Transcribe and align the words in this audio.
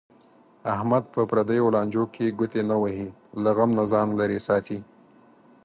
احمد 0.73 1.03
په 1.13 1.21
پردیو 1.29 1.73
لانجو 1.75 2.03
کې 2.13 2.35
ګوتې 2.37 2.61
نه 2.69 2.75
وهي. 2.81 3.07
له 3.43 3.49
غم 3.57 3.71
نه 3.77 3.83
ځان 3.91 4.07
لرې 4.19 4.39
ساتي. 4.47 4.77